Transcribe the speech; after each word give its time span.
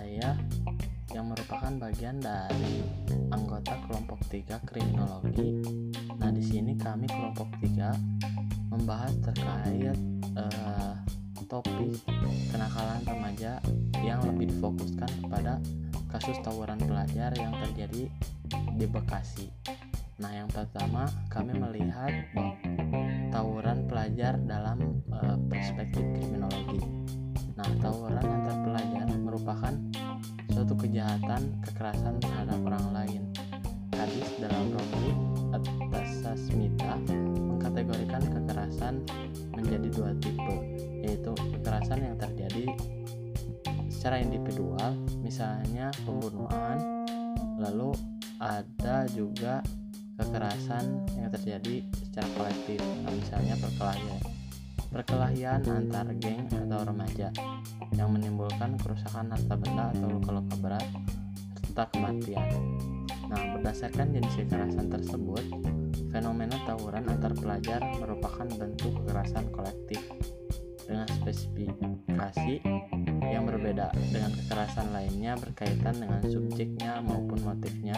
saya 0.00 0.32
yang 1.12 1.28
merupakan 1.28 1.68
bagian 1.76 2.16
dari 2.24 2.80
anggota 3.28 3.76
kelompok 3.84 4.16
3 4.32 4.56
kriminologi. 4.64 5.60
Nah, 6.16 6.32
di 6.32 6.40
sini 6.40 6.72
kami 6.72 7.04
kelompok 7.04 7.52
3 7.60 8.72
membahas 8.72 9.12
terkait 9.20 9.92
uh, 10.40 10.96
topik 11.44 12.00
kenakalan 12.48 13.04
remaja 13.04 13.60
yang 14.00 14.24
lebih 14.24 14.48
difokuskan 14.56 15.10
kepada 15.20 15.60
kasus 16.08 16.40
tawuran 16.40 16.80
pelajar 16.80 17.36
yang 17.36 17.52
terjadi 17.60 18.08
di 18.80 18.86
Bekasi. 18.88 19.52
Nah, 20.16 20.32
yang 20.32 20.48
pertama 20.48 21.12
kami 21.28 21.60
melihat 21.60 22.24
tawuran 23.28 23.84
pelajar 23.84 24.40
dalam 24.48 25.04
uh, 25.12 25.36
perspektif 25.52 26.00
kriminologi. 26.16 26.80
Nah, 27.60 27.68
tawuran 27.76 27.99
mengkategorikan 37.90 38.22
kekerasan 38.30 38.94
menjadi 39.58 39.88
dua 39.90 40.10
tipe, 40.22 40.56
yaitu 41.02 41.32
kekerasan 41.34 41.98
yang 42.06 42.16
terjadi 42.16 42.64
secara 43.90 44.22
individual, 44.22 44.94
misalnya 45.20 45.90
pembunuhan, 46.06 46.78
lalu 47.58 47.90
ada 48.38 49.10
juga 49.10 49.58
kekerasan 50.16 51.02
yang 51.18 51.34
terjadi 51.34 51.82
secara 51.98 52.28
kolektif, 52.38 52.78
misalnya 53.10 53.58
perkelahian 53.58 54.20
perkelahian 54.90 55.62
antar 55.70 56.06
geng 56.18 56.50
atau 56.50 56.82
remaja 56.82 57.30
yang 57.94 58.10
menimbulkan 58.10 58.74
kerusakan 58.74 59.30
harta 59.30 59.54
benda 59.54 59.94
atau 59.94 60.08
luka-luka 60.10 60.54
berat 60.58 60.86
serta 61.62 61.86
kematian. 61.94 62.50
Nah, 63.30 63.54
berdasarkan 63.54 64.10
jenis 64.10 64.34
kekerasan 64.34 64.90
tersebut, 64.90 65.46
fenomena 66.10 66.58
tawuran 66.66 67.06
antar 67.06 67.32
pelajar 67.38 67.80
merupakan 67.98 68.46
bentuk 68.58 68.92
kekerasan 69.02 69.46
kolektif 69.54 70.02
dengan 70.84 71.06
spesifikasi 71.22 72.54
yang 73.30 73.46
berbeda 73.46 73.94
dengan 74.10 74.34
kekerasan 74.34 74.90
lainnya 74.90 75.38
berkaitan 75.38 75.94
dengan 76.02 76.18
subjeknya 76.26 76.98
maupun 76.98 77.38
motifnya 77.46 77.94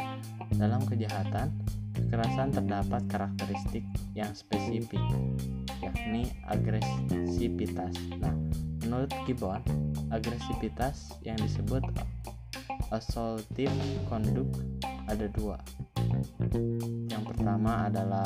dalam 0.60 0.84
kejahatan 0.84 1.56
kekerasan 1.96 2.52
terdapat 2.52 3.00
karakteristik 3.08 3.84
yang 4.12 4.28
spesifik 4.36 5.00
yakni 5.80 6.28
agresivitas. 6.48 7.96
Nah, 8.20 8.36
menurut 8.84 9.08
Gibbon, 9.24 9.64
agresivitas 10.12 11.16
yang 11.24 11.40
disebut 11.40 11.80
assaultive 12.92 13.72
conduct 14.08 14.52
ada 15.08 15.26
dua. 15.32 15.56
Yang 17.10 17.22
pertama 17.28 17.90
adalah 17.90 18.24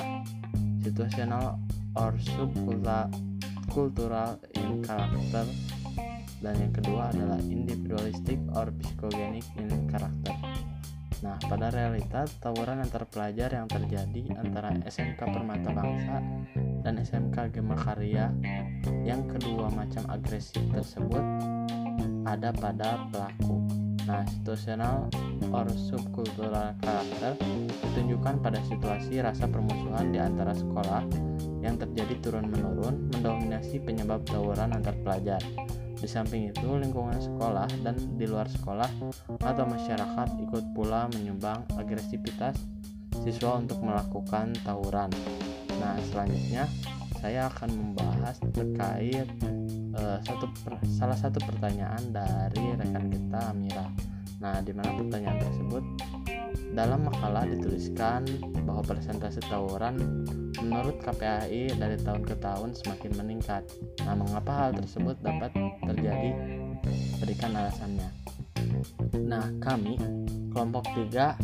situational 0.80 1.58
or 1.96 2.12
subcultural 2.20 4.36
in 4.54 4.84
character 4.84 5.44
dan 6.44 6.54
yang 6.60 6.72
kedua 6.72 7.08
adalah 7.10 7.40
individualistic 7.40 8.38
or 8.52 8.68
psychogenic 8.76 9.44
in 9.56 9.88
character. 9.88 10.36
Nah, 11.24 11.40
pada 11.48 11.72
realita 11.72 12.28
tawuran 12.44 12.84
antar 12.84 13.08
pelajar 13.08 13.56
yang 13.56 13.66
terjadi 13.66 14.36
antara 14.36 14.68
SMK 14.84 15.16
Permata 15.16 15.72
Bangsa 15.72 16.20
dan 16.84 17.00
SMK 17.00 17.56
Gema 17.56 17.74
Karya 17.74 18.30
yang 19.02 19.24
kedua 19.24 19.72
macam 19.72 20.04
agresif 20.12 20.60
tersebut 20.70 21.24
ada 22.28 22.52
pada 22.52 23.08
pelaku. 23.08 23.85
Nah, 24.06 24.22
situasional 24.30 25.10
or 25.50 25.66
subkultural 25.74 26.74
karakter 26.78 27.34
ditunjukkan 27.82 28.38
pada 28.38 28.62
situasi 28.70 29.18
rasa 29.18 29.50
permusuhan 29.50 30.14
di 30.14 30.22
antara 30.22 30.54
sekolah 30.54 31.02
yang 31.58 31.74
terjadi 31.74 32.14
turun-menurun 32.22 33.10
mendominasi 33.10 33.82
penyebab 33.82 34.22
tawuran 34.30 34.70
antar 34.70 34.94
pelajar. 35.02 35.42
Di 35.96 36.06
samping 36.06 36.54
itu, 36.54 36.78
lingkungan 36.78 37.18
sekolah 37.18 37.66
dan 37.82 37.98
di 38.14 38.30
luar 38.30 38.46
sekolah 38.46 38.86
atau 39.42 39.64
masyarakat 39.66 40.28
ikut 40.38 40.64
pula 40.76 41.10
menyumbang 41.10 41.66
agresivitas 41.74 42.54
siswa 43.26 43.58
untuk 43.58 43.82
melakukan 43.82 44.54
tawuran. 44.62 45.10
Nah, 45.82 45.98
selanjutnya 46.12 46.70
saya 47.18 47.50
akan 47.50 47.70
membahas 47.74 48.38
terkait 48.54 49.26
uh, 49.96 50.18
satu 50.22 50.46
per, 50.62 50.78
salah 50.86 51.18
satu 51.18 51.40
pertanyaan 51.42 52.12
dari 52.12 52.76
rekan 52.76 53.08
kita 53.08 53.52
Amira. 53.52 53.86
Nah, 54.40 54.60
di 54.60 54.72
mana 54.76 54.92
pertanyaan 54.92 55.40
tersebut 55.40 55.84
dalam 56.76 57.08
makalah 57.08 57.48
dituliskan 57.48 58.28
bahwa 58.68 58.84
persentase 58.84 59.40
tawuran 59.48 59.96
menurut 60.60 61.00
KPAI 61.00 61.72
dari 61.76 61.96
tahun 62.04 62.22
ke 62.24 62.36
tahun 62.36 62.76
semakin 62.76 63.12
meningkat. 63.16 63.64
Nah, 64.04 64.14
mengapa 64.16 64.52
hal 64.52 64.70
tersebut 64.76 65.16
dapat 65.24 65.56
terjadi? 65.88 66.30
Berikan 67.16 67.56
alasannya. 67.56 68.12
Nah, 69.24 69.48
kami 69.58 69.96
kelompok 70.52 70.84
3 70.92 71.36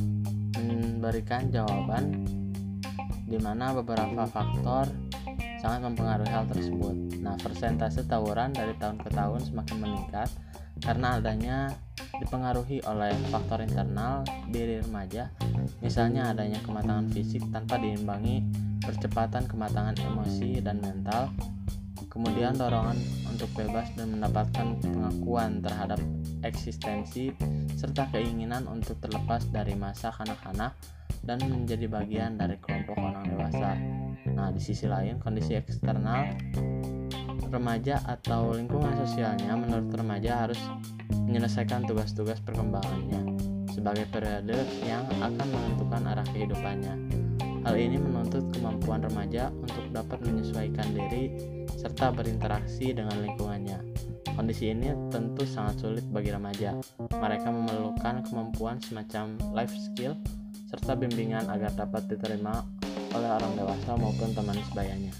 memberikan 0.63 1.49
jawaban 1.49 2.29
di 3.27 3.41
mana 3.41 3.73
beberapa 3.73 4.29
faktor 4.29 4.85
sangat 5.63 5.87
mempengaruhi 5.87 6.27
hal 6.27 6.51
tersebut. 6.51 7.23
Nah, 7.23 7.39
persentase 7.39 8.03
tawuran 8.03 8.51
dari 8.51 8.75
tahun 8.83 8.99
ke 8.99 9.15
tahun 9.15 9.47
semakin 9.47 9.79
meningkat 9.79 10.27
karena 10.83 11.23
adanya 11.23 11.71
dipengaruhi 12.19 12.83
oleh 12.91 13.15
faktor 13.31 13.63
internal 13.63 14.27
diri 14.51 14.83
remaja, 14.83 15.31
misalnya 15.79 16.35
adanya 16.35 16.59
kematangan 16.67 17.07
fisik 17.15 17.47
tanpa 17.55 17.79
diimbangi 17.79 18.43
percepatan 18.83 19.47
kematangan 19.47 19.95
emosi 20.03 20.59
dan 20.59 20.83
mental, 20.83 21.31
kemudian 22.11 22.59
dorongan 22.59 22.99
untuk 23.31 23.47
bebas 23.55 23.95
dan 23.95 24.19
mendapatkan 24.19 24.75
pengakuan 24.83 25.63
terhadap 25.63 26.03
eksistensi, 26.43 27.31
serta 27.79 28.11
keinginan 28.11 28.67
untuk 28.67 28.99
terlepas 28.99 29.47
dari 29.55 29.79
masa 29.79 30.11
kanak-kanak 30.11 30.75
dan 31.23 31.39
menjadi 31.47 31.87
bagian 31.87 32.39
dari 32.39 32.59
kelompok 32.59 32.99
orang 32.99 33.25
dewasa. 33.31 33.79
Nah, 34.33 34.51
di 34.51 34.61
sisi 34.63 34.91
lain, 34.91 35.23
kondisi 35.23 35.55
eksternal 35.55 36.35
remaja 37.53 38.01
atau 38.09 38.57
lingkungan 38.57 38.97
sosialnya 39.05 39.53
menurut 39.53 39.93
remaja 39.93 40.49
harus 40.49 40.59
menyelesaikan 41.13 41.85
tugas-tugas 41.85 42.41
perkembangannya 42.41 43.37
sebagai 43.69 44.09
periode 44.09 44.57
yang 44.89 45.05
akan 45.21 45.47
menentukan 45.49 46.03
arah 46.09 46.27
kehidupannya. 46.33 46.95
Hal 47.63 47.79
ini 47.79 47.95
menuntut 48.01 48.51
kemampuan 48.57 49.07
remaja 49.07 49.53
untuk 49.55 49.87
dapat 49.95 50.19
menyesuaikan 50.27 50.89
diri 50.97 51.31
serta 51.79 52.11
berinteraksi 52.11 52.91
dengan 52.91 53.23
lingkungannya. 53.23 53.79
Kondisi 54.33 54.73
ini 54.73 54.91
tentu 55.13 55.45
sangat 55.45 55.85
sulit 55.85 56.07
bagi 56.09 56.33
remaja. 56.33 56.75
Mereka 57.13 57.49
memerlukan 57.53 58.25
kemampuan 58.27 58.81
semacam 58.81 59.37
life 59.53 59.77
skill 59.77 60.17
serta 60.73 60.97
bimbingan 60.97 61.53
agar 61.53 61.69
dapat 61.77 62.09
diterima 62.09 62.65
oleh 63.13 63.29
orang 63.29 63.53
dewasa 63.61 63.93
maupun 63.93 64.33
teman 64.33 64.57
sebayanya. 64.73 65.13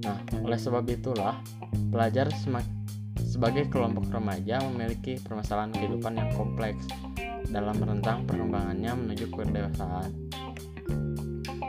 Nah, 0.00 0.16
oleh 0.40 0.56
sebab 0.56 0.88
itulah, 0.88 1.36
pelajar 1.92 2.32
sebagai 3.20 3.68
kelompok 3.68 4.08
remaja 4.08 4.64
memiliki 4.64 5.20
permasalahan 5.20 5.76
kehidupan 5.76 6.16
yang 6.16 6.32
kompleks 6.32 6.88
dalam 7.52 7.76
rentang 7.84 8.24
perkembangannya 8.24 8.96
menuju 8.96 9.28
kedewasaan. 9.28 10.08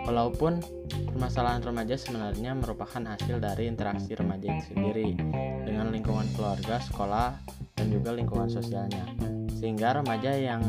Walaupun 0.07 0.63
permasalahan 1.11 1.59
remaja 1.59 1.99
sebenarnya 1.99 2.55
merupakan 2.55 3.03
hasil 3.03 3.43
dari 3.43 3.67
interaksi 3.67 4.15
remaja 4.15 4.47
itu 4.47 4.71
sendiri 4.71 5.15
dengan 5.67 5.91
lingkungan 5.91 6.27
keluarga, 6.39 6.79
sekolah, 6.79 7.35
dan 7.75 7.87
juga 7.91 8.15
lingkungan 8.15 8.47
sosialnya. 8.47 9.03
Sehingga 9.59 9.99
remaja 9.99 10.35
yang 10.35 10.63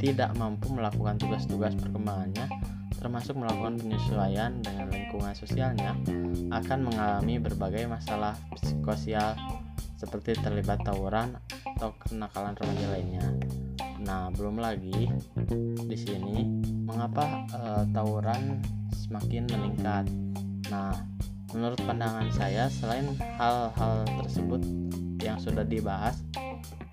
tidak 0.00 0.32
mampu 0.40 0.72
melakukan 0.72 1.20
tugas-tugas 1.20 1.76
perkembangannya 1.76 2.48
termasuk 3.00 3.40
melakukan 3.40 3.80
penyesuaian 3.80 4.60
dengan 4.60 4.92
lingkungan 4.92 5.32
sosialnya, 5.32 5.96
akan 6.52 6.78
mengalami 6.84 7.40
berbagai 7.40 7.88
masalah 7.88 8.36
psikosial 8.60 9.34
seperti 9.96 10.36
terlibat 10.36 10.84
tawuran 10.84 11.32
atau 11.80 11.96
kenakalan 11.96 12.52
remaja 12.60 12.86
lainnya. 12.92 13.26
Nah, 14.04 14.28
belum 14.36 14.60
lagi 14.60 15.08
di 15.88 15.96
sini 15.96 16.44
mengapa 16.84 17.44
e, 17.52 17.60
tawuran 17.92 18.60
semakin 18.92 19.48
meningkat. 19.48 20.04
Nah, 20.68 20.92
menurut 21.56 21.80
pandangan 21.84 22.28
saya 22.32 22.68
selain 22.68 23.16
hal-hal 23.40 24.04
tersebut 24.24 24.60
yang 25.20 25.36
sudah 25.40 25.64
dibahas 25.64 26.20